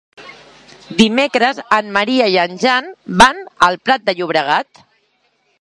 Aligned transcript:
Dimecres 1.01 1.59
en 1.77 1.93
Maria 1.99 2.31
i 2.37 2.39
en 2.45 2.57
Jan 2.65 2.91
van 3.23 3.45
al 3.69 3.81
Prat 3.87 4.09
de 4.09 4.19
Llobregat. 4.21 4.87